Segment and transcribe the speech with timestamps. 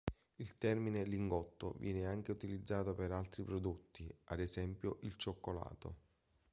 [0.37, 5.95] Il termine "lingotto" viene anche utilizzato per altri prodotti, ad esempio il cioccolato.